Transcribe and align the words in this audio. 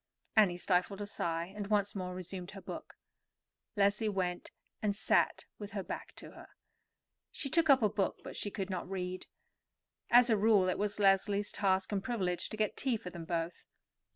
Annie 0.35 0.57
stifled 0.57 0.99
a 0.99 1.05
sigh, 1.05 1.53
and 1.55 1.67
once 1.67 1.93
more 1.93 2.15
resumed 2.15 2.49
her 2.51 2.61
book. 2.63 2.95
Leslie 3.75 4.09
went 4.09 4.49
and 4.81 4.95
sat 4.95 5.45
with 5.59 5.73
her 5.73 5.83
back 5.83 6.15
to 6.15 6.31
her. 6.31 6.47
She 7.29 7.51
took 7.51 7.69
up 7.69 7.83
a 7.83 7.87
book, 7.89 8.15
but 8.23 8.35
she 8.35 8.49
could 8.49 8.71
not 8.71 8.89
read. 8.89 9.27
As 10.09 10.31
a 10.31 10.37
rule, 10.37 10.69
it 10.69 10.79
was 10.79 10.97
Leslie's 10.97 11.51
task 11.51 11.91
and 11.91 12.03
privilege 12.03 12.49
to 12.49 12.57
get 12.57 12.75
tea 12.77 12.97
for 12.97 13.11
them 13.11 13.25
both. 13.25 13.67